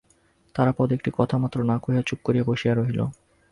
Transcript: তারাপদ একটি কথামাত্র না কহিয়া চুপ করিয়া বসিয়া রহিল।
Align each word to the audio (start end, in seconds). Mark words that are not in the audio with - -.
তারাপদ 0.55 0.87
একটি 0.91 1.09
কথামাত্র 1.17 1.57
না 1.63 1.75
কহিয়া 1.77 2.03
চুপ 2.07 2.19
করিয়া 2.23 2.47
বসিয়া 2.47 2.73
রহিল। 2.75 2.99